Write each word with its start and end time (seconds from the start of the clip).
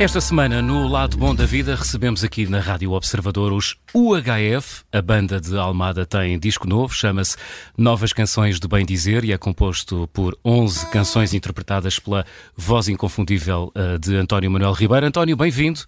Esta 0.00 0.20
semana, 0.20 0.62
no 0.62 0.86
Lado 0.86 1.16
Bom 1.16 1.34
da 1.34 1.44
Vida, 1.44 1.74
recebemos 1.74 2.22
aqui 2.22 2.46
na 2.46 2.60
Rádio 2.60 2.92
Observador 2.92 3.52
os 3.52 3.74
UHF. 3.92 4.84
A 4.92 5.02
banda 5.02 5.40
de 5.40 5.58
Almada 5.58 6.06
tem 6.06 6.38
disco 6.38 6.68
novo, 6.68 6.94
chama-se 6.94 7.36
Novas 7.76 8.12
Canções 8.12 8.60
do 8.60 8.68
Bem 8.68 8.86
Dizer 8.86 9.24
e 9.24 9.32
é 9.32 9.36
composto 9.36 10.08
por 10.12 10.38
11 10.44 10.88
canções 10.90 11.34
interpretadas 11.34 11.98
pela 11.98 12.24
voz 12.56 12.88
inconfundível 12.88 13.72
uh, 13.74 13.98
de 13.98 14.14
António 14.14 14.48
Manuel 14.52 14.72
Ribeiro. 14.72 15.04
António, 15.04 15.36
bem-vindo. 15.36 15.80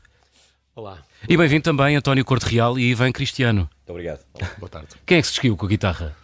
Olá. 0.75 0.99
E 1.29 1.37
bem-vindo 1.37 1.63
também 1.63 1.95
António 1.95 2.25
Corte 2.25 2.47
Real 2.47 2.81
e 2.81 2.91
Ivan 2.91 3.13
Cristiano. 3.13 3.71
Muito 3.71 3.91
obrigado. 3.91 4.25
Olá, 4.35 4.51
boa 4.59 4.69
tarde. 4.69 4.89
Quem 5.07 5.19
é 5.19 5.21
que 5.21 5.27
se 5.29 5.35
desquiu 5.35 5.57
com 5.57 5.67
a 5.67 5.69
guitarra? 5.69 6.17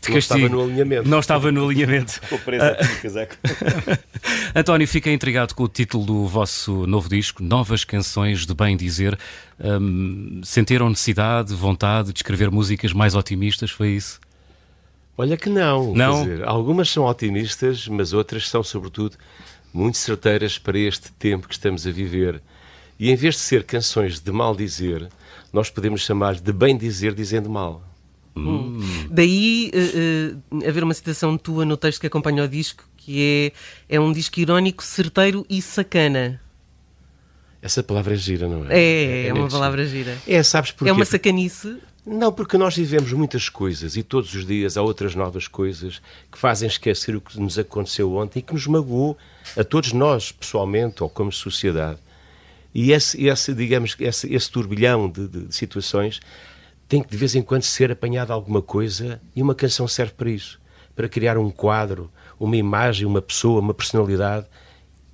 De 0.00 0.10
não 0.10 0.18
estava 0.18 0.48
no 0.48 0.62
alinhamento. 0.62 1.08
Não 1.08 1.18
estava 1.18 1.52
no 1.52 1.64
alinhamento. 1.64 2.12
Ficou 2.12 2.38
preso 2.38 2.64
aqui 2.64 2.84
no 2.84 3.00
casaco. 3.00 3.36
António, 4.54 4.86
fica 4.86 5.10
intrigado 5.10 5.54
com 5.54 5.64
o 5.64 5.68
título 5.68 6.04
do 6.04 6.26
vosso 6.26 6.86
novo 6.86 7.08
disco, 7.08 7.42
Novas 7.42 7.84
Canções 7.84 8.46
de 8.46 8.54
Bem 8.54 8.76
Dizer. 8.76 9.18
Um, 9.58 10.40
sentiram 10.44 10.88
necessidade, 10.88 11.54
vontade 11.54 12.12
de 12.12 12.18
escrever 12.18 12.50
músicas 12.50 12.92
mais 12.92 13.14
otimistas? 13.14 13.70
Foi 13.70 13.88
isso? 13.90 14.20
Olha 15.16 15.36
que 15.36 15.48
não. 15.48 15.94
Não? 15.94 16.22
Dizer, 16.24 16.44
algumas 16.44 16.90
são 16.90 17.04
otimistas, 17.04 17.86
mas 17.88 18.12
outras 18.12 18.48
são, 18.48 18.62
sobretudo, 18.62 19.16
muito 19.72 19.98
certeiras 19.98 20.58
para 20.58 20.78
este 20.78 21.12
tempo 21.12 21.48
que 21.48 21.54
estamos 21.54 21.86
a 21.86 21.90
viver. 21.90 22.40
E 22.98 23.10
em 23.10 23.16
vez 23.16 23.34
de 23.34 23.40
ser 23.40 23.64
canções 23.64 24.20
de 24.20 24.30
mal 24.30 24.54
dizer, 24.54 25.08
nós 25.52 25.70
podemos 25.70 26.02
chamar 26.02 26.34
de 26.36 26.52
bem 26.52 26.76
dizer 26.76 27.14
dizendo 27.14 27.50
mal. 27.50 27.82
Hum. 28.36 28.80
Daí 29.10 29.70
uh, 29.72 30.56
uh, 30.56 30.68
haver 30.68 30.82
uma 30.82 30.94
citação 30.94 31.38
tua 31.38 31.64
no 31.64 31.76
texto 31.76 32.00
que 32.00 32.06
acompanha 32.06 32.42
o 32.44 32.48
disco, 32.48 32.84
que 32.96 33.52
é, 33.88 33.96
é 33.96 34.00
um 34.00 34.12
disco 34.12 34.40
irónico, 34.40 34.82
certeiro 34.82 35.46
e 35.48 35.62
sacana. 35.62 36.40
Essa 37.62 37.82
palavra 37.82 38.14
é 38.14 38.16
gira, 38.16 38.48
não 38.48 38.66
é? 38.68 38.76
É, 38.76 39.24
é, 39.24 39.26
é 39.28 39.32
uma 39.32 39.48
palavra 39.48 39.86
gira. 39.86 40.18
É, 40.26 40.42
sabes 40.42 40.72
porquê? 40.72 40.90
É 40.90 40.92
uma 40.92 41.04
sacanice. 41.04 41.78
Não, 42.04 42.30
porque 42.30 42.58
nós 42.58 42.76
vivemos 42.76 43.10
muitas 43.12 43.48
coisas 43.48 43.96
e 43.96 44.02
todos 44.02 44.34
os 44.34 44.44
dias 44.44 44.76
há 44.76 44.82
outras 44.82 45.14
novas 45.14 45.48
coisas 45.48 46.02
que 46.30 46.36
fazem 46.36 46.68
esquecer 46.68 47.16
o 47.16 47.20
que 47.20 47.40
nos 47.40 47.58
aconteceu 47.58 48.14
ontem 48.16 48.40
e 48.40 48.42
que 48.42 48.52
nos 48.52 48.66
magoou 48.66 49.16
a 49.56 49.64
todos 49.64 49.94
nós, 49.94 50.30
pessoalmente 50.30 51.02
ou 51.02 51.08
como 51.08 51.32
sociedade. 51.32 51.98
E 52.74 52.90
esse, 52.90 53.24
esse 53.24 53.54
digamos, 53.54 53.96
esse, 54.00 54.34
esse 54.34 54.50
turbilhão 54.50 55.08
de, 55.08 55.28
de, 55.28 55.46
de, 55.46 55.54
situações 55.54 56.20
tem 56.88 57.02
que 57.02 57.08
de 57.08 57.16
vez 57.16 57.34
em 57.34 57.42
quando 57.42 57.62
ser 57.62 57.92
apanhado 57.92 58.32
alguma 58.32 58.60
coisa 58.60 59.20
e 59.34 59.40
uma 59.40 59.54
canção 59.54 59.86
serve 59.86 60.12
para 60.14 60.28
isso, 60.28 60.60
para 60.94 61.08
criar 61.08 61.38
um 61.38 61.50
quadro, 61.50 62.10
uma 62.38 62.56
imagem, 62.56 63.06
uma 63.06 63.22
pessoa, 63.22 63.60
uma 63.60 63.72
personalidade 63.72 64.46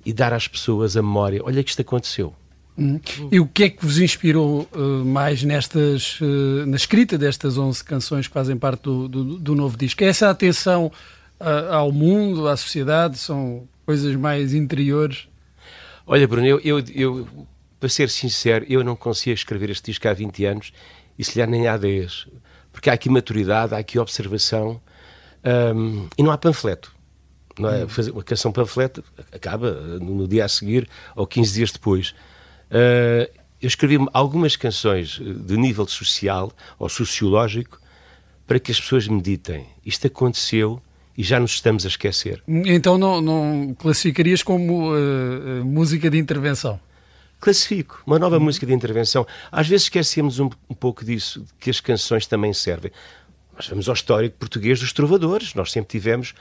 e 0.03 0.11
dar 0.11 0.33
às 0.33 0.47
pessoas 0.47 0.97
a 0.97 1.01
memória. 1.01 1.41
Olha 1.43 1.63
que 1.63 1.69
isto 1.69 1.81
aconteceu. 1.81 2.33
Hum. 2.77 2.99
E 3.31 3.39
o 3.39 3.45
que 3.45 3.65
é 3.65 3.69
que 3.69 3.85
vos 3.85 3.99
inspirou 3.99 4.67
uh, 4.73 5.05
mais 5.05 5.43
nestas, 5.43 6.19
uh, 6.21 6.65
na 6.65 6.75
escrita 6.75 7.17
destas 7.17 7.57
11 7.57 7.83
canções 7.83 8.27
que 8.27 8.33
fazem 8.33 8.57
parte 8.57 8.83
do, 8.83 9.07
do, 9.07 9.23
do 9.37 9.55
novo 9.55 9.77
disco? 9.77 10.03
É 10.03 10.07
essa 10.07 10.29
atenção 10.29 10.91
uh, 11.39 11.73
ao 11.73 11.91
mundo, 11.91 12.47
à 12.47 12.57
sociedade? 12.57 13.17
São 13.17 13.67
coisas 13.85 14.15
mais 14.15 14.53
interiores? 14.53 15.27
Olha, 16.07 16.27
Bruno, 16.27 16.47
eu, 16.47 16.59
eu, 16.61 16.83
eu, 16.93 17.27
para 17.81 17.89
ser 17.89 18.11
sincero, 18.11 18.63
eu 18.69 18.83
não 18.83 18.95
conseguia 18.95 19.33
escrever 19.33 19.71
este 19.71 19.87
disco 19.87 20.07
há 20.07 20.13
20 20.13 20.45
anos 20.45 20.71
e 21.17 21.25
se 21.25 21.41
lhe 21.41 21.47
nem 21.47 21.67
há 21.67 21.75
10. 21.75 22.27
Porque 22.71 22.91
há 22.91 22.93
aqui 22.93 23.09
maturidade, 23.09 23.73
há 23.73 23.79
aqui 23.79 23.97
observação 23.97 24.79
um, 25.75 26.07
e 26.15 26.21
não 26.21 26.31
há 26.31 26.37
panfleto. 26.37 26.93
Não 27.57 27.69
é? 27.69 27.87
Fazer 27.87 28.11
uma 28.11 28.23
canção 28.23 28.51
panfleto 28.51 29.03
acaba 29.31 29.71
no 29.99 30.27
dia 30.27 30.45
a 30.45 30.47
seguir 30.47 30.87
ou 31.15 31.25
15 31.25 31.53
dias 31.53 31.71
depois. 31.71 32.11
Uh, 32.69 33.27
eu 33.59 33.67
escrevi 33.67 33.97
algumas 34.13 34.55
canções 34.55 35.19
de 35.19 35.57
nível 35.57 35.87
social 35.87 36.51
ou 36.77 36.87
sociológico 36.87 37.81
para 38.45 38.59
que 38.59 38.71
as 38.71 38.79
pessoas 38.79 39.07
meditem. 39.07 39.65
Isto 39.83 40.05
aconteceu 40.05 40.79
e 41.17 41.23
já 41.23 41.39
nos 41.39 41.53
estamos 41.53 41.83
a 41.83 41.87
esquecer. 41.87 42.43
Então 42.47 42.99
não, 42.99 43.19
não 43.19 43.75
classificarias 43.77 44.43
como 44.43 44.93
uh, 44.93 45.65
música 45.65 46.11
de 46.11 46.19
intervenção? 46.19 46.79
Classifico, 47.41 48.03
uma 48.05 48.19
nova 48.19 48.37
uhum. 48.37 48.43
música 48.43 48.67
de 48.67 48.73
intervenção. 48.73 49.25
Às 49.51 49.67
vezes 49.67 49.85
esquecemos 49.85 50.39
um, 50.39 50.49
um 50.69 50.75
pouco 50.75 51.03
disso, 51.03 51.43
que 51.59 51.71
as 51.71 51.79
canções 51.79 52.27
também 52.27 52.53
servem. 52.53 52.91
Nós 53.55 53.67
vamos 53.67 53.89
ao 53.89 53.95
histórico 53.95 54.37
português 54.37 54.79
dos 54.79 54.93
trovadores, 54.93 55.55
nós 55.55 55.71
sempre 55.71 55.89
tivemos 55.89 56.35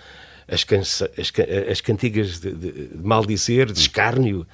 as, 0.47 0.63
cansa, 0.63 1.11
as, 1.19 1.33
as 1.71 1.81
cantigas 1.81 2.39
de, 2.39 2.53
de, 2.53 2.73
de 2.89 2.99
maldizer, 3.03 3.73
de 3.73 3.81
escárnio, 3.81 4.47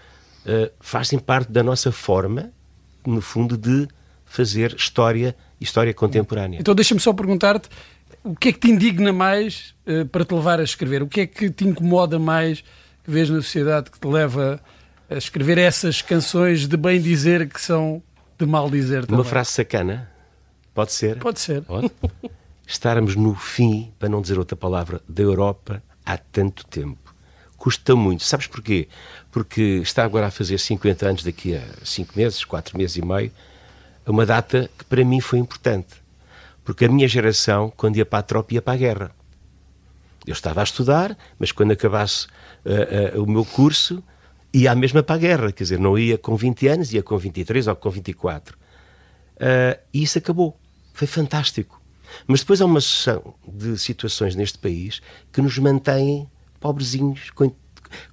uh, 0.46 0.70
fazem 0.78 1.18
parte 1.18 1.50
da 1.50 1.64
nossa 1.64 1.90
forma, 1.90 2.52
no 3.04 3.20
fundo, 3.20 3.56
de 3.56 3.88
fazer 4.24 4.72
história, 4.74 5.34
história 5.60 5.92
contemporânea. 5.92 6.60
Então 6.60 6.74
deixa-me 6.76 7.00
só 7.00 7.12
perguntar-te, 7.12 7.68
o 8.22 8.36
que 8.36 8.48
é 8.48 8.52
que 8.52 8.60
te 8.60 8.70
indigna 8.70 9.12
mais 9.12 9.74
uh, 9.84 10.06
para 10.06 10.24
te 10.24 10.32
levar 10.32 10.60
a 10.60 10.64
escrever? 10.64 11.02
O 11.02 11.08
que 11.08 11.22
é 11.22 11.26
que 11.26 11.50
te 11.50 11.64
incomoda 11.66 12.20
mais 12.20 12.62
que 13.02 13.10
vês 13.10 13.28
na 13.30 13.42
sociedade 13.42 13.90
que 13.90 13.98
te 13.98 14.06
leva 14.06 14.60
a 14.62 14.76
escrever 15.10 15.58
essas 15.58 16.02
canções 16.02 16.66
de 16.66 16.76
bem 16.76 17.00
dizer 17.00 17.48
que 17.48 17.60
são 17.60 18.02
de 18.38 18.46
mal 18.46 18.70
dizer 18.70 19.02
também? 19.06 19.20
Uma 19.20 19.24
frase 19.24 19.50
sacana? 19.50 20.10
Pode 20.74 20.92
ser? 20.92 21.16
Pode 21.18 21.40
ser. 21.40 21.62
Pode. 21.62 21.90
Estarmos 22.66 23.14
no 23.14 23.34
fim, 23.34 23.92
para 23.98 24.08
não 24.08 24.20
dizer 24.20 24.38
outra 24.38 24.56
palavra, 24.56 25.00
da 25.08 25.22
Europa 25.22 25.82
há 26.04 26.18
tanto 26.18 26.66
tempo. 26.66 27.14
Custa 27.56 27.94
muito. 27.94 28.24
Sabes 28.24 28.46
porquê? 28.46 28.88
Porque 29.30 29.80
está 29.82 30.04
agora 30.04 30.26
a 30.26 30.30
fazer 30.30 30.58
50 30.58 31.08
anos 31.08 31.22
daqui 31.22 31.56
a 31.56 31.62
5 31.84 32.12
meses, 32.16 32.44
4 32.44 32.76
meses 32.76 32.96
e 32.96 33.04
meio, 33.04 33.30
uma 34.06 34.26
data 34.26 34.68
que 34.76 34.84
para 34.84 35.04
mim 35.04 35.20
foi 35.20 35.38
importante 35.38 36.06
porque 36.66 36.84
a 36.84 36.88
minha 36.88 37.06
geração, 37.06 37.72
quando 37.76 37.96
ia 37.96 38.04
para 38.04 38.18
a 38.18 38.22
tropa, 38.22 38.52
ia 38.52 38.60
para 38.60 38.74
a 38.74 38.76
guerra. 38.76 39.10
Eu 40.26 40.32
estava 40.32 40.60
a 40.60 40.64
estudar, 40.64 41.16
mas 41.38 41.52
quando 41.52 41.70
acabasse 41.70 42.26
uh, 42.26 43.18
uh, 43.18 43.22
o 43.22 43.30
meu 43.30 43.44
curso, 43.44 44.02
ia 44.56 44.74
mesma 44.74 45.02
para 45.02 45.16
a 45.16 45.18
guerra. 45.18 45.52
Quer 45.52 45.64
dizer, 45.64 45.78
não 45.78 45.98
ia 45.98 46.16
com 46.16 46.36
20 46.36 46.68
anos, 46.68 46.92
ia 46.92 47.02
com 47.02 47.16
23 47.18 47.66
ou 47.66 47.76
com 47.76 47.90
24. 47.90 48.56
Uh, 48.56 49.80
e 49.92 50.02
isso 50.02 50.18
acabou. 50.18 50.58
Foi 50.92 51.06
fantástico. 51.06 51.80
Mas 52.26 52.40
depois 52.40 52.60
há 52.60 52.64
uma 52.64 52.80
sucessão 52.80 53.34
de 53.46 53.76
situações 53.78 54.34
neste 54.34 54.58
país 54.58 55.02
que 55.32 55.42
nos 55.42 55.58
mantêm 55.58 56.28
pobrezinhos, 56.60 57.30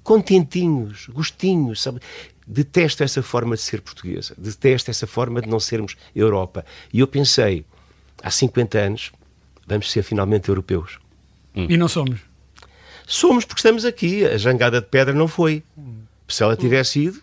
contentinhos, 0.04 1.08
gostinhos, 1.08 1.82
sabe? 1.82 2.00
Detesto 2.46 3.04
essa 3.04 3.24
forma 3.24 3.56
de 3.56 3.62
ser 3.62 3.82
portuguesa, 3.82 4.36
detesto 4.38 4.92
essa 4.92 5.08
forma 5.08 5.42
de 5.42 5.48
não 5.48 5.60
sermos 5.60 5.96
Europa. 6.14 6.66
E 6.92 7.00
eu 7.00 7.08
pensei, 7.08 7.66
há 8.22 8.30
50 8.30 8.78
anos, 8.78 9.12
vamos 9.66 9.90
ser 9.90 10.04
finalmente 10.04 10.50
europeus. 10.50 11.00
Hum. 11.56 11.68
E 11.70 11.78
não 11.78 11.88
somos? 11.88 12.20
Somos 13.08 13.46
porque 13.46 13.60
estamos 13.60 13.86
aqui. 13.86 14.26
A 14.26 14.38
jangada 14.38 14.82
de 14.82 14.88
pedra 14.88 15.14
não 15.14 15.28
foi. 15.28 15.64
Se 16.28 16.44
ela 16.44 16.56
tivesse 16.56 17.00
ido. 17.00 17.22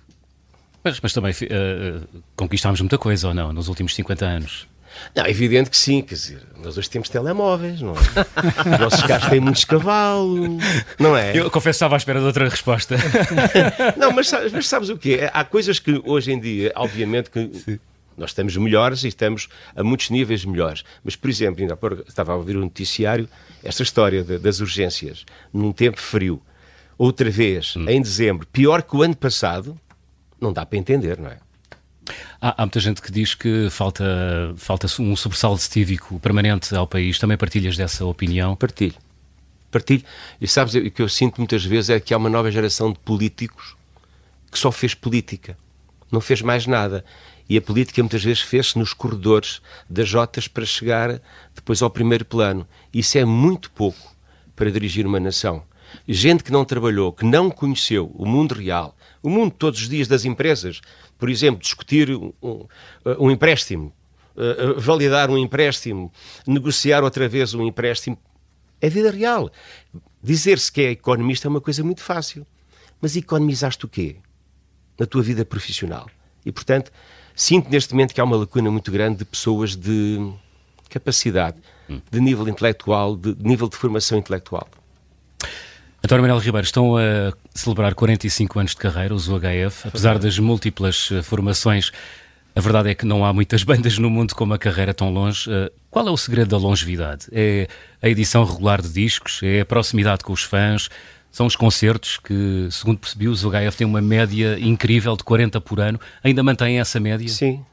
Mas, 0.83 1.01
mas 1.01 1.13
também 1.13 1.33
uh, 1.33 2.23
conquistámos 2.37 2.81
muita 2.81 2.97
coisa, 2.97 3.29
ou 3.29 3.35
não, 3.35 3.53
nos 3.53 3.69
últimos 3.69 3.95
50 3.95 4.25
anos? 4.25 4.69
Não, 5.15 5.25
é 5.25 5.31
evidente 5.31 5.71
que 5.71 5.77
sim, 5.77 6.03
quer 6.03 6.15
dizer, 6.15 6.43
nós 6.57 6.77
hoje 6.77 6.91
temos 6.91 7.09
telemóveis, 7.09 7.81
não 7.81 7.93
é? 7.93 8.75
Os 8.75 8.81
nossos 8.81 9.03
carros 9.03 9.29
têm 9.29 9.41
muitos 9.41 9.65
cavalos, 9.65 10.63
não 10.99 11.17
é? 11.17 11.37
Eu 11.37 11.51
confesso 11.51 11.79
que 11.79 11.85
estava 11.85 11.97
à 11.97 11.99
espera 11.99 12.19
de 12.19 12.27
outra 12.27 12.49
resposta. 12.49 12.97
não, 13.97 14.11
mas, 14.13 14.31
mas 14.53 14.69
sabes 14.69 14.89
o 14.89 14.97
quê? 14.97 15.31
Há 15.33 15.45
coisas 15.45 15.79
que 15.79 16.03
hoje 16.05 16.33
em 16.33 16.41
dia, 16.41 16.73
obviamente, 16.75 17.31
que 17.31 17.51
sim. 17.59 17.79
Nós 18.21 18.31
estamos 18.31 18.55
melhores 18.59 19.03
e 19.05 19.09
estamos 19.09 19.49
a 19.75 19.83
muitos 19.83 20.11
níveis 20.11 20.45
melhores. 20.45 20.85
Mas, 21.03 21.17
por 21.17 21.31
exemplo, 21.31 21.63
ainda 21.63 21.73
há 21.73 22.09
estava 22.09 22.33
a 22.33 22.37
ouvir 22.37 22.55
um 22.55 22.61
noticiário, 22.61 23.27
esta 23.65 23.83
história 23.83 24.23
de, 24.23 24.37
das 24.37 24.61
urgências, 24.61 25.25
num 25.51 25.73
tempo 25.73 25.99
frio, 25.99 26.43
outra 27.01 27.31
vez, 27.31 27.75
hum. 27.77 27.87
em 27.89 28.03
dezembro, 28.03 28.47
pior 28.47 28.83
que 28.83 28.95
o 28.95 29.03
ano 29.03 29.17
passado, 29.17 29.75
não 30.39 30.53
dá 30.53 30.67
para 30.67 30.79
entender, 30.79 31.19
não 31.19 31.31
é? 31.31 31.39
Há, 32.39 32.63
há, 32.63 32.67
muita 32.67 32.79
gente 32.79 33.01
que 33.01 33.11
diz 33.11 33.35
que 33.35 33.71
falta, 33.71 34.05
falta 34.57 34.87
um 35.01 35.17
sobressalto 35.17 35.63
cívico 35.63 36.21
permanente 36.21 36.75
ao 36.75 36.87
país. 36.87 37.19
Também 37.19 37.39
partilhas 37.39 37.75
dessa 37.75 38.05
opinião? 38.05 38.55
Partilho. 38.55 38.97
Partilho. 39.71 40.05
E 40.41 40.47
sabes, 40.47 40.75
o 40.75 40.91
que 40.91 41.01
eu 41.01 41.09
sinto 41.09 41.39
muitas 41.39 41.65
vezes 41.65 41.89
é 41.89 42.01
que 42.01 42.13
há 42.13 42.19
uma 42.19 42.29
nova 42.29 42.51
geração 42.51 42.93
de 42.93 42.99
políticos 42.99 43.77
que 44.51 44.59
só 44.59 44.71
fez 44.71 44.93
política. 44.93 45.57
Não 46.13 46.21
fez 46.21 46.43
mais 46.43 46.67
nada. 46.67 47.03
E 47.49 47.57
a 47.57 47.63
política 47.63 48.03
muitas 48.03 48.23
vezes 48.23 48.43
fez-se 48.43 48.79
nos 48.79 48.93
corredores 48.93 49.63
das 49.89 50.09
Jotas 50.09 50.49
para 50.49 50.67
chegar 50.67 51.21
depois 51.55 51.81
ao 51.81 51.89
primeiro 51.89 52.25
plano. 52.27 52.67
Isso 52.93 53.17
é 53.17 53.25
muito 53.25 53.71
pouco 53.71 54.15
para 54.55 54.71
dirigir 54.71 55.07
uma 55.07 55.21
nação. 55.21 55.63
Gente 56.07 56.43
que 56.45 56.53
não 56.53 56.65
trabalhou, 56.65 57.13
que 57.13 57.25
não 57.25 57.51
conheceu 57.51 58.11
o 58.15 58.27
mundo 58.27 58.55
real, 58.55 58.97
o 59.23 59.29
mundo 59.29 59.53
todos 59.53 59.81
os 59.81 59.89
dias 59.89 60.09
das 60.09 60.25
empresas, 60.25 60.81
por 61.19 61.29
exemplo, 61.29 61.61
discutir 61.61 62.11
um, 62.11 62.33
um, 62.43 62.67
um 63.19 63.31
empréstimo, 63.31 63.93
uh, 64.37 64.81
validar 64.81 65.31
um 65.31 65.39
empréstimo, 65.39 66.13
negociar 66.47 67.05
outra 67.05 67.29
vez 67.29 67.55
um 67.55 67.67
empréstimo, 67.67 68.19
é 68.81 68.89
vida 68.89 69.11
real. 69.11 69.51
Dizer-se 70.23 70.73
que 70.73 70.81
é 70.81 70.91
economista 70.91 71.49
é 71.49 71.51
uma 71.51 71.61
coisa 71.61 71.85
muito 71.85 72.03
fácil. 72.03 72.47
Mas 73.01 73.17
economizaste 73.17 73.85
o 73.85 73.89
quê? 73.89 74.17
Na 74.99 75.07
tua 75.07 75.23
vida 75.23 75.45
profissional. 75.45 76.09
E, 76.45 76.53
portanto, 76.53 76.91
sinto 77.35 77.71
neste 77.71 77.95
momento 77.95 78.15
que 78.15 78.21
há 78.21 78.25
uma 78.25 78.37
lacuna 78.37 78.71
muito 78.71 78.91
grande 78.91 79.19
de 79.19 79.25
pessoas 79.25 79.75
de 79.75 80.33
capacidade, 80.89 81.59
de 82.11 82.21
nível 82.21 82.47
intelectual, 82.49 83.17
de 83.17 83.35
nível 83.41 83.69
de 83.69 83.77
formação 83.77 84.19
intelectual. 84.19 84.69
António 86.03 86.23
Manuel 86.23 86.41
Ribeiro, 86.41 86.65
estão 86.65 86.97
a 86.97 87.33
celebrar 87.55 87.95
45 87.95 88.59
anos 88.59 88.71
de 88.73 88.79
carreira, 88.79 89.15
os 89.15 89.29
UHF, 89.29 89.89
apesar 89.89 90.19
das 90.19 90.39
múltiplas 90.39 91.11
eh, 91.13 91.23
formações. 91.23 91.93
A 92.57 92.61
verdade 92.61 92.89
é 92.89 92.95
que 92.95 93.05
não 93.05 93.25
há 93.25 93.33
muitas 93.33 93.63
bandas 93.65 93.99
no 93.99 94.09
mundo 94.09 94.35
com 94.35 94.45
uma 94.45 94.59
carreira 94.59 94.95
tão 94.95 95.13
longe. 95.13 95.51
Eh, 95.53 95.71
qual 95.91 96.09
é 96.09 96.11
o 96.11 96.17
segredo 96.17 96.49
da 96.49 96.57
longevidade? 96.57 97.27
É 97.31 97.69
a 98.01 98.09
edição 98.09 98.45
regular 98.45 98.81
de 98.81 98.89
discos? 98.89 99.41
É 99.43 99.61
a 99.61 99.67
proximidade 99.67 100.25
com 100.25 100.33
os 100.33 100.43
fãs? 100.43 100.89
São 101.31 101.47
os 101.47 101.55
concertos 101.55 102.17
que, 102.17 102.67
segundo 102.71 102.99
percebi, 102.99 103.29
os 103.29 103.45
UHF 103.45 103.77
têm 103.77 103.87
uma 103.87 104.01
média 104.01 104.59
incrível 104.59 105.15
de 105.17 105.23
40 105.23 105.61
por 105.61 105.81
ano. 105.81 106.01
Ainda 106.25 106.43
mantêm 106.43 106.81
essa 106.81 106.99
média? 106.99 107.29
Sim. 107.29 107.65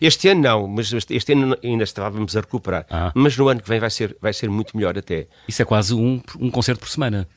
Este 0.00 0.28
ano 0.28 0.42
não, 0.42 0.68
mas 0.68 0.92
este 1.10 1.32
ano 1.32 1.56
ainda 1.62 1.84
estávamos 1.84 2.36
a 2.36 2.40
recuperar. 2.40 2.86
Ah. 2.88 3.12
Mas 3.14 3.36
no 3.36 3.48
ano 3.48 3.60
que 3.60 3.68
vem 3.68 3.80
vai 3.80 3.90
ser, 3.90 4.16
vai 4.20 4.32
ser 4.32 4.48
muito 4.48 4.76
melhor 4.76 4.96
até. 4.96 5.26
Isso 5.46 5.60
é 5.60 5.64
quase 5.64 5.94
um, 5.94 6.20
um 6.38 6.50
concerto 6.50 6.80
por 6.80 6.88
semana. 6.88 7.28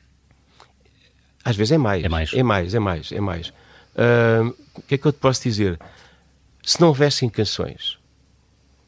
Às 1.43 1.55
vezes 1.55 1.71
é 1.71 1.77
mais. 1.77 2.03
É 2.03 2.09
mais. 2.09 2.33
É 2.33 2.43
mais, 2.43 2.73
é 2.73 2.79
mais, 2.79 3.11
é 3.11 3.19
mais. 3.19 3.47
Uh, 3.95 4.55
o 4.75 4.81
que 4.81 4.95
é 4.95 4.97
que 4.97 5.05
eu 5.05 5.11
te 5.11 5.19
posso 5.19 5.43
dizer? 5.43 5.79
Se 6.63 6.79
não 6.79 6.89
houvessem 6.89 7.29
canções 7.29 7.97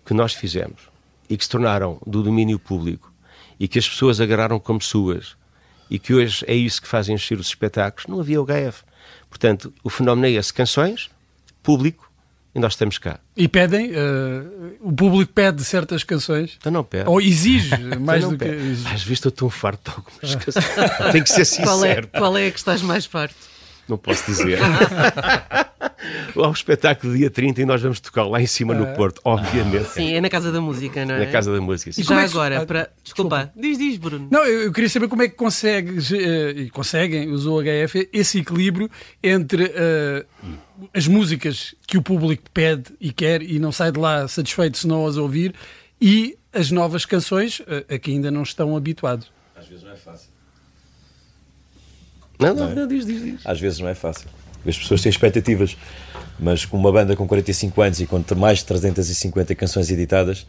que 0.06 0.14
nós 0.14 0.34
fizemos 0.34 0.90
e 1.30 1.36
que 1.36 1.44
se 1.44 1.50
tornaram 1.50 2.00
do 2.06 2.22
domínio 2.22 2.60
público 2.60 3.12
e 3.60 3.68
que 3.68 3.80
as 3.80 3.88
pessoas 3.88 4.22
agarraram 4.22 4.60
como 4.60 4.82
suas 4.82 5.36
e 5.90 5.98
que 5.98 6.14
hoje 6.14 6.46
é 6.48 6.54
isso 6.54 6.82
que 6.82 6.88
fazem 6.88 7.16
encher 7.16 7.40
os 7.40 7.48
espetáculos, 7.48 8.08
não 8.08 8.20
havia 8.20 8.42
o 8.42 8.46
HF. 8.46 8.84
Portanto, 9.30 9.74
o 9.84 9.90
fenómeno 9.90 10.28
é 10.28 10.32
esse: 10.32 10.54
canções, 10.54 11.10
público, 11.62 12.12
e 12.56 12.60
nós 12.60 12.74
estamos 12.74 12.98
cá. 12.98 13.20
E 13.36 13.48
pedem, 13.48 13.92
uh, 13.92 14.78
o 14.82 14.94
público 14.94 15.32
pede 15.34 15.64
certas 15.64 16.04
canções? 16.04 16.56
Então 16.60 16.72
não 16.72 16.84
pede. 16.84 17.10
Ou 17.10 17.20
exige 17.20 17.76
mais 18.00 18.20
então 18.24 18.32
do 18.32 18.38
pede. 18.38 18.58
que. 18.58 18.68
Exige. 18.68 18.88
Às 18.88 19.02
vezes 19.04 19.12
estou 19.12 19.32
tão 19.32 19.50
farto 19.50 19.90
de 19.90 19.96
algumas 19.98 20.36
canções. 20.46 21.12
Tem 21.12 21.24
que 21.24 21.30
ser 21.30 21.46
sincero. 21.46 21.68
Qual 21.68 21.86
é, 21.86 22.02
qual 22.02 22.38
é 22.38 22.52
que 22.52 22.58
estás 22.58 22.82
mais 22.82 23.06
farto? 23.06 23.53
Não 23.88 23.98
posso 23.98 24.26
dizer. 24.26 24.60
Há 26.36 26.48
um 26.48 26.52
espetáculo 26.52 27.16
dia 27.16 27.30
30 27.30 27.62
e 27.62 27.66
nós 27.66 27.82
vamos 27.82 28.00
tocar 28.00 28.24
lá 28.24 28.42
em 28.42 28.48
cima 28.48 28.74
no 28.74 28.88
Porto, 28.96 29.22
obviamente. 29.24 29.90
Sim, 29.90 30.14
é 30.14 30.22
na 30.22 30.30
Casa 30.30 30.52
da 30.52 30.60
Música, 30.60 31.06
não 31.06 31.16
é? 31.16 31.26
Na 31.26 31.32
Casa 31.32 31.54
da 31.54 31.62
Música. 31.62 31.92
Sim. 31.92 32.02
E 32.02 32.04
já 32.04 32.22
é 32.22 32.26
agora, 32.26 32.60
que... 32.62 32.66
para... 32.66 32.90
desculpa, 33.04 33.52
diz, 33.56 33.78
diz, 33.78 33.98
Bruno. 33.98 34.28
Não, 34.32 34.46
eu, 34.46 34.72
queria 34.72 34.90
saber 34.90 35.08
como 35.08 35.22
é 35.22 35.30
que 35.30 35.36
consegues, 35.36 36.12
uh, 36.12 36.16
e 36.56 36.70
conseguem 36.70 37.30
os 37.30 37.46
OHF, 37.46 38.10
esse 38.12 38.40
equilíbrio 38.40 38.90
entre 39.22 39.66
uh, 39.66 40.26
as 40.94 41.08
músicas 41.08 41.76
que 41.88 41.98
o 41.98 42.02
público 42.02 42.44
pede 42.54 42.94
e 43.00 43.12
quer 43.14 43.42
e 43.42 43.60
não 43.60 43.72
sai 43.72 43.92
de 43.92 44.00
lá 44.00 44.28
satisfeito 44.28 44.78
se 44.78 44.88
não 44.88 45.06
as 45.06 45.18
ouvir 45.18 45.54
e 46.02 46.38
as 46.52 46.72
novas 46.72 47.06
canções 47.06 47.60
uh, 47.62 47.94
a 47.94 47.98
que 47.98 48.12
ainda 48.12 48.30
não 48.30 48.44
estão 48.44 48.76
habituados. 48.76 49.32
Às 49.56 49.68
vezes 49.68 49.84
não 49.84 49.92
é 49.92 49.96
fácil. 49.96 50.33
Não, 52.48 52.56
não, 52.56 52.66
não, 52.66 52.72
é? 52.72 52.76
não 52.76 52.88
diz, 52.88 53.06
diz, 53.06 53.22
diz. 53.22 53.42
Às 53.46 53.60
vezes 53.60 53.80
não 53.80 53.88
é 53.88 53.96
fácil. 53.96 54.28
As 54.66 54.78
pessoas 54.78 55.02
têm 55.02 55.10
expectativas, 55.10 55.76
mas 56.40 56.66
com 56.66 56.78
uma 56.78 56.92
banda 56.92 57.16
com 57.16 57.28
45 57.28 57.82
anos 57.82 58.00
e 58.00 58.06
com 58.06 58.24
mais 58.36 58.60
de 58.60 58.66
350 58.66 59.54
canções 59.56 59.92
editadas, 59.92 60.46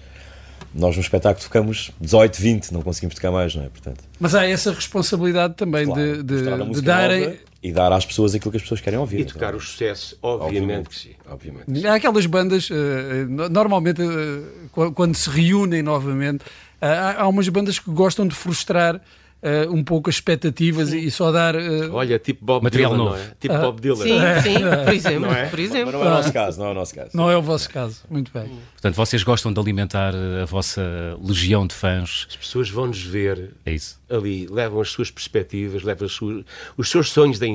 nós 0.75 0.97
no 0.97 1.03
espetáculo 1.03 1.45
tocamos 1.45 1.93
18, 2.01 2.41
20, 2.41 2.71
não 2.73 2.83
conseguimos 2.83 3.15
tocar 3.15 3.31
mais, 3.31 3.55
não 3.55 3.65
é? 3.65 3.69
Portanto, 3.69 4.03
mas 4.19 4.35
há 4.35 4.47
essa 4.47 4.73
responsabilidade 4.73 5.55
também 5.55 5.87
claro, 5.87 6.23
de, 6.23 6.23
de, 6.23 6.73
de 6.73 6.83
darem. 6.83 7.39
E 7.63 7.73
dar 7.73 7.91
às 7.93 8.05
pessoas 8.05 8.35
aquilo 8.35 8.51
que 8.51 8.59
as 8.59 8.63
pessoas 8.63 8.83
querem 8.83 8.99
ouvir. 8.99 9.21
E 9.21 9.25
tocar 9.25 9.55
o 9.55 9.61
sucesso, 9.61 10.19
obviamente, 10.21 10.61
obviamente 10.61 10.89
que 10.91 10.97
sim. 10.97 11.11
Obviamente. 11.27 11.87
Há 11.87 11.95
aquelas 11.95 12.27
bandas, 12.27 12.69
eh, 12.71 13.25
normalmente, 13.51 14.03
eh, 14.03 14.91
quando 14.95 15.15
se 15.15 15.31
reúnem 15.31 15.83
novamente, 15.83 16.45
há 16.79 17.27
umas 17.27 17.49
bandas 17.49 17.79
que 17.79 17.91
gostam 17.91 18.29
de 18.29 18.35
frustrar 18.35 19.01
uh, 19.45 19.73
um 19.73 19.85
pouco 19.85 20.09
as 20.09 20.17
expectativas 20.17 20.93
e, 20.93 21.07
e 21.07 21.11
só 21.11 21.31
dar. 21.31 21.55
Uh, 21.55 21.93
Olha, 21.93 22.19
tipo 22.19 22.45
Bob 22.45 22.65
material 22.65 22.93
Dylan, 22.93 23.05
novo. 23.05 23.17
É? 23.17 23.35
Tipo 23.39 23.55
uh, 23.55 23.61
Bob 23.61 23.81
Dylan. 23.81 24.05
Sim, 24.05 24.19
sim, 24.43 24.85
por 24.85 24.95
exemplo. 24.95 25.21
Não 25.21 25.33
é? 25.33 25.47
por 25.47 25.59
exemplo. 25.59 25.87
Mas 25.87 25.95
não 25.95 26.03
é 26.03 26.07
o 26.07 26.11
nosso 26.11 26.33
caso, 26.33 26.59
não 26.59 26.67
é 26.67 26.71
o 26.71 26.75
nosso 26.75 26.95
caso. 26.95 27.11
Não 27.15 27.31
é 27.31 27.37
o 27.37 27.43
vosso 27.43 27.71
caso, 27.71 28.03
muito 28.11 28.33
bem. 28.33 28.59
Portanto, 28.73 28.95
vocês 28.95 29.23
gostam 29.23 29.53
de 29.53 29.61
alimentar 29.61 30.15
a 30.43 30.45
vossa 30.47 30.83
legião 31.23 31.67
de 31.67 31.75
fãs. 31.75 32.27
As 32.29 32.37
pessoas 32.37 32.71
vão 32.71 32.87
nos 32.87 33.03
ver 33.03 33.51
é 33.67 33.73
isso. 33.73 34.01
ali, 34.09 34.47
levam 34.47 34.81
as 34.81 34.91
suas 34.91 35.11
perspectivas, 35.11 35.83
levam 35.83 36.09
suas, 36.09 36.45
os 36.77 36.91
seus 36.91 37.11
sonhos 37.11 37.39
da, 37.39 37.47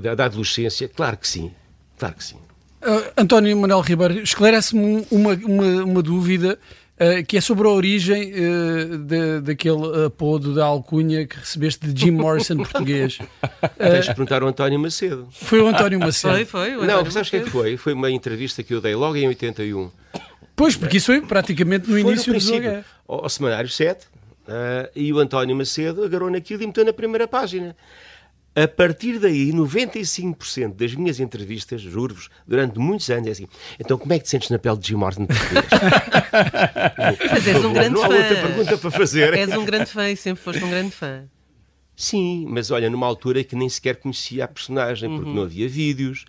da, 0.00 0.14
da 0.14 0.24
adolescência. 0.24 0.88
Claro 0.88 1.16
que 1.16 1.26
sim, 1.26 1.50
claro 1.98 2.14
que 2.14 2.24
sim. 2.24 2.36
Uh, 2.82 3.12
António 3.16 3.56
Manuel 3.56 3.80
Ribeiro, 3.80 4.14
esclarece-me 4.20 5.06
uma, 5.08 5.34
uma, 5.34 5.84
uma 5.84 6.02
dúvida 6.02 6.58
uh, 7.02 7.24
que 7.26 7.36
é 7.36 7.40
sobre 7.40 7.66
a 7.66 7.70
origem 7.70 8.32
uh, 8.32 8.98
de, 8.98 9.40
daquele 9.40 10.06
apodo 10.06 10.54
da 10.54 10.64
alcunha 10.64 11.26
que 11.26 11.36
recebeste 11.36 11.86
de 11.86 12.00
Jim 12.00 12.12
Morrison 12.12 12.56
português. 12.62 13.18
Tens 13.78 14.06
de 14.06 14.06
perguntar 14.06 14.42
ao 14.42 14.48
António 14.48 14.78
Macedo. 14.78 15.28
Foi 15.30 15.60
o 15.60 15.66
António 15.66 15.98
Macedo. 16.00 16.34
Foi, 16.34 16.44
foi. 16.44 16.76
O 16.76 16.84
Não, 16.84 17.10
sabes 17.10 17.28
o 17.28 17.30
que 17.30 17.36
é 17.36 17.40
que 17.40 17.50
foi? 17.50 17.76
Foi 17.76 17.92
uma 17.92 18.10
entrevista 18.10 18.62
que 18.62 18.72
eu 18.72 18.80
dei 18.80 18.94
logo 18.94 19.16
em 19.16 19.26
81. 19.28 19.90
Pois, 20.54 20.76
porque 20.76 20.98
isso 20.98 21.06
foi 21.06 21.20
praticamente 21.20 21.86
no 21.88 21.92
foi 21.92 22.00
início 22.00 22.32
no 22.32 22.38
do 22.38 22.44
jogo. 22.44 22.84
Ao, 23.08 23.24
ao 23.24 23.28
Semanário 23.28 23.68
7, 23.68 24.06
e 24.94 25.12
o 25.12 25.18
António 25.18 25.56
Macedo 25.56 26.04
agarrou 26.04 26.30
naquilo 26.30 26.62
e 26.62 26.66
meteu 26.66 26.84
na 26.84 26.92
primeira 26.92 27.26
página. 27.26 27.74
A 28.54 28.68
partir 28.68 29.18
daí, 29.18 29.50
95% 29.50 30.74
das 30.74 30.94
minhas 30.94 31.18
entrevistas, 31.18 31.80
juro-vos, 31.80 32.28
durante 32.46 32.78
muitos 32.78 33.08
anos, 33.08 33.28
é 33.28 33.30
assim. 33.30 33.48
Então, 33.80 33.96
como 33.96 34.12
é 34.12 34.18
que 34.18 34.24
te 34.24 34.30
sentes 34.30 34.50
na 34.50 34.58
pele 34.58 34.76
de 34.76 34.88
Jim 34.88 34.96
Morton 34.96 35.24
português? 35.24 35.64
Mas 37.32 37.48
és 37.48 37.64
um 37.64 37.72
grande 37.72 37.94
não 37.94 38.02
fã. 38.02 38.08
Não 38.08 38.14
há 38.14 38.18
outra 38.18 38.36
pergunta 38.42 38.78
para 38.78 38.90
fazer. 38.90 39.32
És 39.32 39.56
um 39.56 39.64
grande 39.64 39.90
fã 39.90 40.10
e 40.10 40.16
sempre 40.16 40.42
foste 40.42 40.62
um 40.62 40.68
grande 40.68 40.90
fã. 40.90 41.24
Sim, 41.94 42.46
mas 42.48 42.70
olha, 42.70 42.88
numa 42.90 43.06
altura 43.06 43.44
que 43.44 43.54
nem 43.54 43.68
sequer 43.68 43.96
conhecia 43.96 44.44
a 44.44 44.48
personagem, 44.48 45.08
porque 45.08 45.28
uhum. 45.28 45.36
não 45.36 45.42
havia 45.42 45.68
vídeos. 45.68 46.24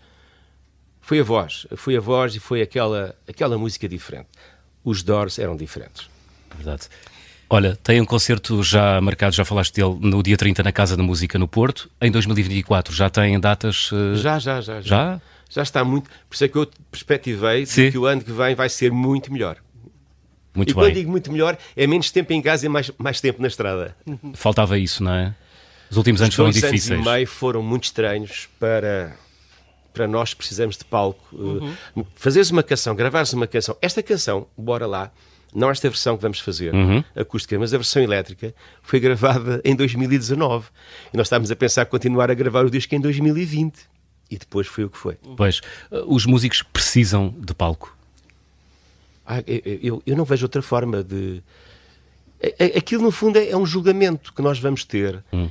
Foi 1.02 1.20
a 1.20 1.24
voz, 1.24 1.66
foi 1.76 1.98
a 1.98 2.00
voz 2.00 2.36
e 2.36 2.40
foi 2.40 2.62
aquela, 2.62 3.18
aquela 3.28 3.58
música 3.58 3.88
diferente. 3.88 4.30
Os 4.84 5.04
Doors 5.04 5.40
eram 5.40 5.56
diferentes. 5.56 6.10
Verdade. 6.56 6.88
Olha, 7.50 7.76
tem 7.84 8.02
um 8.02 8.06
concerto 8.06 8.64
já 8.64 9.00
marcado, 9.00 9.36
já 9.36 9.46
falaste 9.46 9.74
dele, 9.76 9.98
no 10.00 10.24
dia 10.24 10.36
30 10.36 10.64
na 10.64 10.72
Casa 10.72 10.98
da 10.98 11.04
Música 11.04 11.38
no 11.38 11.48
Porto. 11.48 11.90
Em 12.02 12.10
2024 12.12 12.94
já 12.94 13.10
tem 13.10 13.40
datas? 13.40 13.92
Uh... 13.92 14.16
Já, 14.16 14.40
já, 14.40 14.60
já, 14.62 14.82
já. 14.82 14.82
Já? 14.82 15.22
Já 15.50 15.62
está 15.62 15.84
muito. 15.84 16.10
Por 16.28 16.34
isso 16.34 16.46
é 16.46 16.48
que 16.48 16.56
eu 16.56 16.68
perspectivei 16.90 17.66
que 17.66 17.98
o 17.98 18.06
ano 18.08 18.24
que 18.24 18.32
vem 18.32 18.56
vai 18.56 18.70
ser 18.70 18.92
muito 18.92 19.32
melhor. 19.32 19.58
Muito 20.56 20.72
e 20.72 20.74
bem. 20.74 20.84
quando 20.84 20.94
digo 20.94 21.12
muito 21.12 21.32
melhor, 21.32 21.58
é 21.76 21.86
menos 21.86 22.10
tempo 22.12 22.34
em 22.34 22.42
casa 22.42 22.66
e 22.66 22.70
mais, 22.70 22.92
mais 22.98 23.22
tempo 23.22 23.42
na 23.42 23.48
estrada. 23.48 23.96
Faltava 24.34 24.78
isso, 24.80 25.04
não 25.04 25.14
é? 25.14 25.36
Os 25.92 25.98
últimos 25.98 26.22
anos 26.22 26.34
Os 26.34 26.36
foram 26.36 26.50
difíceis. 26.50 26.92
anos 26.92 27.06
e 27.06 27.10
meio 27.10 27.28
foram 27.28 27.62
muito 27.62 27.84
estranhos 27.84 28.50
para, 28.60 29.16
para 29.94 30.08
nós 30.08 30.34
precisamos 30.34 30.76
de 30.76 30.86
palco. 30.86 31.24
Uhum. 31.32 31.76
Uh, 31.96 32.08
fazeres 32.16 32.50
uma 32.50 32.64
canção, 32.64 32.96
gravares 32.96 33.32
uma 33.34 33.46
canção. 33.46 33.78
Esta 33.80 34.02
canção, 34.02 34.48
bora 34.58 34.88
lá, 34.88 35.12
não 35.54 35.70
esta 35.70 35.90
versão 35.90 36.16
que 36.16 36.22
vamos 36.22 36.40
fazer, 36.40 36.74
uhum. 36.74 37.04
acústica, 37.16 37.58
mas 37.58 37.74
a 37.74 37.78
versão 37.78 38.02
elétrica, 38.02 38.54
foi 38.82 39.00
gravada 39.00 39.62
em 39.64 39.76
2019. 39.76 40.68
E 41.14 41.18
nós 41.18 41.28
estávamos 41.28 41.52
a 41.52 41.56
pensar 41.56 41.86
continuar 41.86 42.32
a 42.32 42.34
gravar 42.34 42.66
o 42.66 42.70
disco 42.70 42.94
em 42.96 43.00
2020. 43.00 43.78
E 44.30 44.38
depois 44.38 44.68
foi 44.68 44.84
o 44.84 44.90
que 44.90 44.98
foi. 44.98 45.18
Pois, 45.38 45.60
uh, 45.92 46.04
os 46.08 46.26
músicos 46.26 46.64
precisam 46.64 47.34
de 47.38 47.54
palco. 47.54 47.96
Ah, 49.26 49.44
eu, 49.48 50.02
eu, 50.06 50.18
não 50.18 50.26
vejo 50.26 50.46
outra 50.46 50.62
forma 50.62 51.04
de. 51.04 51.42
Aquilo, 52.76 53.04
no 53.04 53.12
fundo, 53.12 53.38
é, 53.38 53.50
é 53.50 53.58
um 53.58 53.66
julgamento 53.66 54.34
que 54.34 54.42
nós 54.42 54.60
vamos 54.60 54.84
ter. 54.84 55.24
Hum. 55.32 55.50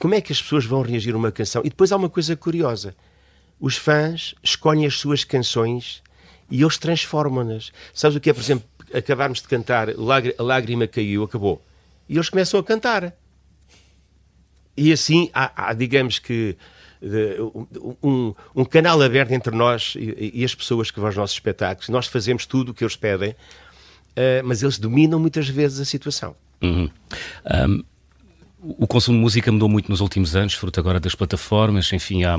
Como 0.00 0.14
é 0.14 0.20
que 0.20 0.32
as 0.32 0.42
pessoas 0.42 0.64
vão 0.64 0.82
reagir 0.82 1.14
a 1.14 1.16
uma 1.16 1.30
canção? 1.30 1.62
E 1.64 1.68
depois 1.68 1.92
há 1.92 1.96
uma 1.96 2.08
coisa 2.08 2.34
curiosa: 2.34 2.96
os 3.60 3.76
fãs 3.76 4.34
escolhem 4.42 4.86
as 4.86 4.98
suas 4.98 5.22
canções 5.22 6.02
e 6.50 6.62
eles 6.62 6.78
transformam-nas. 6.78 7.72
Sabes 7.92 8.16
o 8.16 8.20
que 8.20 8.30
é, 8.30 8.32
por 8.32 8.40
exemplo, 8.40 8.66
acabarmos 8.94 9.40
de 9.40 9.48
cantar 9.48 9.88
A 9.90 10.42
Lágrima 10.42 10.86
Caiu, 10.86 11.24
acabou. 11.24 11.64
E 12.08 12.14
eles 12.16 12.28
começam 12.28 12.60
a 12.60 12.64
cantar. 12.64 13.12
E 14.76 14.92
assim 14.92 15.30
há, 15.32 15.70
há 15.70 15.72
digamos 15.72 16.18
que, 16.18 16.56
um, 18.02 18.34
um, 18.54 18.64
canal 18.64 19.00
aberto 19.02 19.32
entre 19.32 19.54
nós 19.54 19.94
e, 19.96 20.32
e, 20.34 20.44
as 20.44 20.54
pessoas 20.54 20.90
que 20.90 20.98
vão 20.98 21.06
aos 21.06 21.16
nossos 21.16 21.36
espetáculos. 21.36 21.88
Nós 21.88 22.06
fazemos 22.06 22.46
tudo 22.46 22.70
o 22.70 22.74
que 22.74 22.84
eles 22.84 22.96
pedem, 22.96 23.30
uh, 23.30 24.44
mas 24.44 24.62
eles 24.62 24.78
dominam 24.78 25.18
muitas 25.18 25.48
vezes 25.48 25.80
a 25.80 25.84
situação. 25.84 26.34
Uhum. 26.62 26.90
Um, 27.68 27.84
o 28.60 28.86
consumo 28.86 29.18
de 29.18 29.22
música 29.22 29.52
mudou 29.52 29.68
muito 29.68 29.90
nos 29.90 30.00
últimos 30.00 30.34
anos, 30.34 30.54
fruto 30.54 30.80
agora 30.80 30.98
das 30.98 31.14
plataformas, 31.14 31.92
enfim, 31.92 32.24
há 32.24 32.38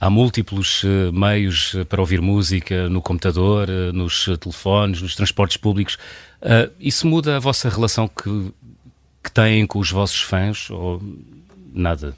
Há 0.00 0.10
múltiplos 0.10 0.82
uh, 0.82 1.12
meios 1.12 1.74
eh, 1.74 1.84
para 1.84 2.00
ouvir 2.00 2.20
música 2.20 2.88
no 2.90 3.00
computador, 3.00 3.68
uh, 3.70 3.92
nos 3.92 4.26
telefones, 4.38 5.00
nos 5.00 5.14
transportes 5.14 5.56
públicos. 5.56 5.96
isso 6.78 7.06
muda 7.06 7.36
a 7.36 7.38
vossa 7.38 7.68
relação 7.70 8.06
que, 8.06 8.52
que 9.22 9.30
têm 9.30 9.66
com 9.66 9.78
os 9.78 9.90
vossos 9.90 10.20
fãs 10.20 10.68
ou 10.68 11.00
nada? 11.72 12.14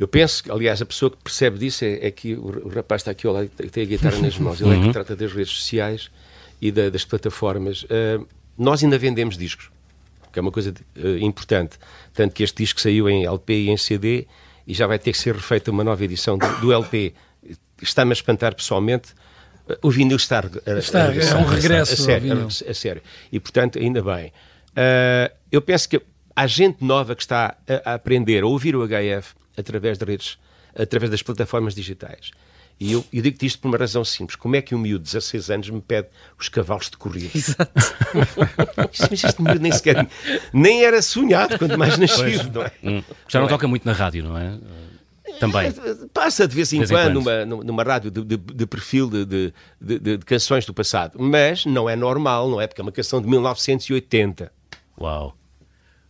Eu 0.00 0.08
penso, 0.08 0.42
que, 0.42 0.50
aliás, 0.50 0.80
a 0.80 0.86
pessoa 0.86 1.10
que 1.10 1.18
percebe 1.22 1.58
disso 1.58 1.84
é, 1.84 2.06
é 2.06 2.10
que 2.10 2.32
o, 2.34 2.66
o 2.66 2.68
rapaz 2.68 3.02
está 3.02 3.10
aqui 3.10 3.26
ao 3.26 3.34
lado, 3.34 3.50
tem 3.70 3.82
a 3.82 3.86
guitarra 3.86 4.18
nas 4.18 4.38
mãos, 4.38 4.58
ele 4.58 4.78
é 4.78 4.82
que 4.82 4.92
trata 4.94 5.14
das 5.14 5.30
redes 5.30 5.52
sociais 5.52 6.10
e 6.58 6.72
da, 6.72 6.88
das 6.88 7.04
plataformas. 7.04 7.82
Uh, 7.82 8.26
nós 8.56 8.82
ainda 8.82 8.96
vendemos 8.96 9.36
discos, 9.36 9.70
que 10.32 10.38
é 10.38 10.42
uma 10.42 10.50
coisa 10.50 10.72
uh, 10.96 11.18
importante. 11.18 11.78
Tanto 12.14 12.34
que 12.34 12.42
este 12.42 12.62
disco 12.62 12.80
saiu 12.80 13.10
em 13.10 13.26
LP 13.26 13.52
e 13.52 13.68
em 13.68 13.76
CD 13.76 14.26
e 14.70 14.74
já 14.74 14.86
vai 14.86 15.00
ter 15.00 15.10
que 15.10 15.18
ser 15.18 15.34
refeita 15.34 15.68
uma 15.68 15.82
nova 15.82 16.04
edição 16.04 16.38
do, 16.38 16.46
do 16.60 16.72
LP. 16.72 17.12
Está-me 17.82 18.12
a 18.12 18.14
espantar 18.14 18.54
pessoalmente. 18.54 19.12
Uh, 19.68 19.74
o 19.82 19.90
vinil 19.90 20.16
está, 20.16 20.44
a, 20.64 20.78
está 20.78 21.08
a, 21.08 21.14
é 21.14 21.34
um 21.34 21.44
regresso 21.44 21.94
a, 21.94 21.96
sério, 21.96 22.46
a, 22.46 22.74
sério. 22.74 23.02
E, 23.32 23.40
portanto, 23.40 23.80
ainda 23.80 24.00
bem. 24.00 24.32
eu 25.50 25.60
penso 25.60 25.88
que 25.88 26.00
há 26.36 26.46
gente 26.46 26.84
nova 26.84 27.16
que 27.16 27.22
está 27.22 27.56
a, 27.84 27.94
aprender 27.94 28.44
a 28.44 28.46
ouvir 28.46 28.76
o 28.76 28.86
HF 28.86 29.34
através 29.58 29.98
das 29.98 30.08
redes, 30.08 30.38
através 30.72 31.10
das 31.10 31.20
plataformas 31.20 31.74
digitais. 31.74 32.30
E 32.80 32.92
eu, 32.92 33.04
eu 33.12 33.20
digo-te 33.20 33.44
isto 33.44 33.58
por 33.60 33.68
uma 33.68 33.76
razão 33.76 34.02
simples. 34.02 34.36
Como 34.36 34.56
é 34.56 34.62
que 34.62 34.74
um 34.74 34.78
miúdo 34.78 35.04
de 35.04 35.10
16 35.10 35.50
anos 35.50 35.68
me 35.68 35.82
pede 35.82 36.08
os 36.38 36.48
cavalos 36.48 36.88
de 36.88 36.96
corrida? 36.96 37.28
Exato. 37.36 37.70
Mas 39.10 39.22
este 39.22 39.42
miúdo 39.42 39.60
nem 39.60 39.70
sequer... 39.70 40.08
Nem 40.50 40.82
era 40.82 41.02
sonhado, 41.02 41.58
quando 41.58 41.76
mais 41.76 41.98
nascido, 41.98 42.50
não 42.52 42.62
é? 42.62 42.72
Hum. 42.82 43.02
Já 43.28 43.38
não, 43.38 43.46
não 43.46 43.48
é? 43.48 43.48
toca 43.50 43.68
muito 43.68 43.84
na 43.84 43.92
rádio, 43.92 44.24
não 44.24 44.38
é? 44.38 44.58
Também. 45.38 45.68
É, 45.68 45.72
passa 46.12 46.48
de 46.48 46.54
vez 46.54 46.72
em, 46.72 46.78
vez 46.78 46.90
quando, 46.90 47.22
quando. 47.22 47.46
Numa, 47.46 47.64
numa 47.64 47.82
rádio 47.82 48.10
de, 48.10 48.24
de, 48.24 48.36
de 48.36 48.66
perfil 48.66 49.10
de, 49.10 49.26
de, 49.26 49.98
de, 49.98 50.18
canções 50.18 50.64
do 50.64 50.72
passado. 50.72 51.18
Mas 51.20 51.66
não 51.66 51.88
é 51.88 51.94
normal, 51.94 52.48
não 52.48 52.60
é? 52.60 52.66
Porque 52.66 52.80
é 52.80 52.82
uma 52.82 52.92
canção 52.92 53.20
de 53.20 53.28
1980. 53.28 54.50
Uau. 54.98 55.36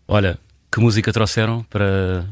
Olha, 0.07 0.39
que 0.71 0.81
música 0.81 1.13
trouxeram 1.13 1.65
para, 1.65 2.27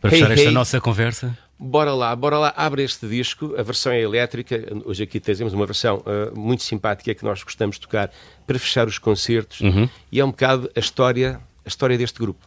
para 0.00 0.10
hey, 0.10 0.18
fechar 0.18 0.30
esta 0.32 0.48
hey. 0.48 0.52
nossa 0.52 0.80
conversa? 0.80 1.36
Bora 1.58 1.94
lá, 1.94 2.14
bora 2.16 2.38
lá, 2.38 2.52
abre 2.56 2.82
este 2.82 3.06
disco, 3.06 3.54
a 3.56 3.62
versão 3.62 3.92
é 3.92 4.00
elétrica, 4.00 4.60
hoje 4.84 5.04
aqui 5.04 5.20
temos 5.20 5.52
uma 5.52 5.64
versão 5.64 5.98
uh, 5.98 6.38
muito 6.38 6.64
simpática 6.64 7.14
que 7.14 7.24
nós 7.24 7.42
gostamos 7.42 7.76
de 7.76 7.82
tocar 7.82 8.10
para 8.44 8.58
fechar 8.58 8.88
os 8.88 8.98
concertos 8.98 9.60
uhum. 9.60 9.88
e 10.10 10.18
é 10.18 10.24
um 10.24 10.30
bocado 10.30 10.68
a 10.74 10.80
história, 10.80 11.40
a 11.64 11.68
história 11.68 11.96
deste 11.96 12.18
grupo. 12.18 12.44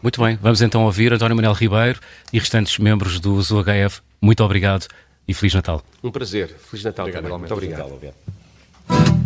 Muito 0.00 0.22
bem, 0.22 0.38
vamos 0.40 0.62
então 0.62 0.84
ouvir 0.84 1.12
António 1.12 1.34
Manuel 1.34 1.52
Ribeiro 1.52 2.00
e 2.32 2.38
restantes 2.38 2.78
membros 2.78 3.18
do 3.18 3.40
ZUHF. 3.42 4.00
Muito 4.20 4.42
obrigado 4.44 4.86
e 5.26 5.34
Feliz 5.34 5.54
Natal. 5.54 5.82
Um 6.02 6.10
prazer, 6.10 6.48
Feliz 6.48 6.84
Natal 6.84 7.04
obrigado, 7.04 7.22
também. 7.24 7.38
Muito 7.38 7.52
obrigado. 7.52 7.92
obrigado. 7.92 9.21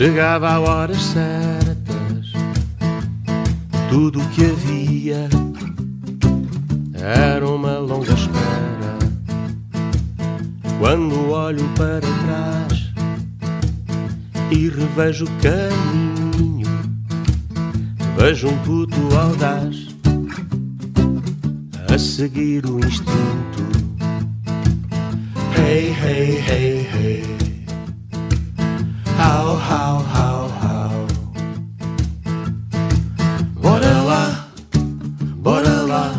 Chegava 0.00 0.48
a 0.48 0.60
horas 0.60 0.96
certas, 0.96 2.32
tudo 3.90 4.18
o 4.18 4.28
que 4.30 4.46
havia 4.46 5.28
era 6.98 7.46
uma 7.46 7.78
longa 7.78 8.10
espera. 8.14 8.98
Quando 10.78 11.28
olho 11.28 11.68
para 11.76 12.00
trás 12.00 12.90
e 14.50 14.70
revejo 14.70 15.26
o 15.26 15.30
caminho, 15.42 16.66
vejo 18.16 18.48
um 18.48 18.56
puto 18.60 18.96
audaz 19.14 19.88
a 21.92 21.98
seguir 21.98 22.64
o 22.64 22.78
instinto 22.78 23.68
hey, 25.58 25.90
hey, 25.90 26.38
hey, 26.38 26.88
hey. 26.94 27.39
How, 29.68 29.98
how, 30.14 30.48
how. 30.62 31.06
Bora 33.60 34.02
lá, 34.02 34.48
bora 35.36 35.82
lá, 35.82 36.12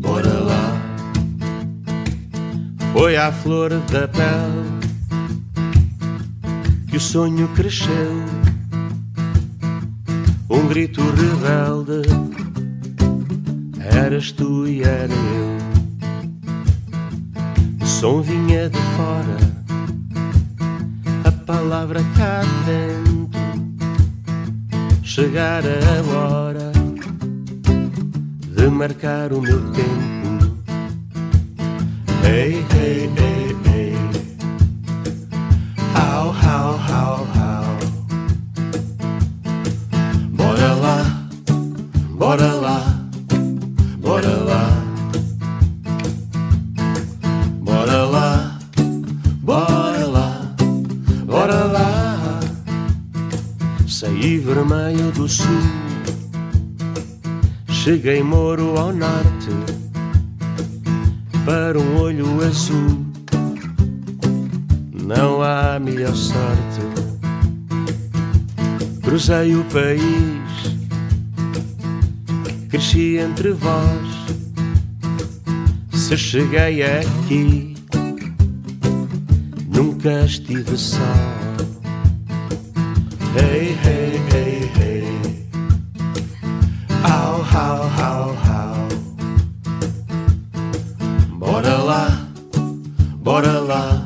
bora 0.00 0.34
lá. 0.40 0.64
Foi 2.92 3.16
à 3.16 3.32
flor 3.32 3.70
da 3.70 4.08
pele 4.08 4.64
que 6.88 6.96
o 6.96 7.00
sonho 7.00 7.48
cresceu. 7.48 8.24
Um 10.50 10.68
grito 10.68 11.00
rebelde, 11.00 12.02
eras 13.80 14.32
tu 14.32 14.66
e 14.66 14.82
era 14.82 15.12
eu 15.12 15.54
som 18.04 18.20
vinha 18.20 18.68
de 18.68 18.78
fora, 18.96 19.53
palavra 21.46 22.00
cá 22.16 22.42
dentro. 22.64 23.30
Chegar 25.02 25.62
a 25.64 26.16
hora 26.16 26.72
de 28.56 28.68
marcar 28.68 29.32
o 29.32 29.40
meu 29.40 29.60
tempo. 29.72 30.54
Hey, 32.24 32.64
hey, 32.74 33.10
hey, 33.16 33.43
Cheguei 57.94 58.24
moro 58.24 58.76
ao 58.76 58.92
norte 58.92 59.50
para 61.46 61.78
um 61.78 62.00
olho 62.00 62.44
azul. 62.44 63.06
Não 64.92 65.40
há 65.40 65.78
melhor 65.78 66.12
sorte. 66.12 66.80
Cruzei 69.00 69.54
o 69.54 69.62
país, 69.66 70.76
cresci 72.68 73.18
entre 73.18 73.52
vós. 73.52 74.08
Se 75.92 76.16
cheguei 76.16 76.82
aqui, 76.82 77.76
nunca 79.72 80.24
estive 80.24 80.76
só. 80.76 81.43
how, 88.04 88.34
how. 88.46 88.88
Bora 91.38 91.76
lá, 91.78 92.28
bora 93.22 93.60
lá. 93.60 94.03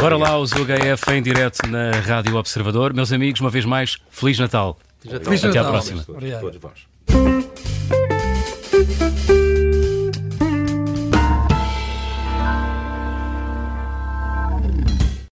Bora 0.00 0.16
lá, 0.16 0.38
os 0.38 0.50
UHF 0.52 1.12
em 1.12 1.22
direto 1.22 1.68
na 1.68 1.90
Rádio 1.90 2.34
Observador. 2.36 2.94
Meus 2.94 3.12
amigos, 3.12 3.38
uma 3.42 3.50
vez 3.50 3.66
mais, 3.66 3.98
Feliz 4.08 4.38
Natal. 4.38 4.78
Feliz 4.98 5.42
Natal. 5.42 5.50
Até 5.50 5.58
à 5.58 5.64
próxima. 5.64 6.04
Obrigado. 6.08 6.40
Todos 6.40 6.58
vós. 6.58 6.72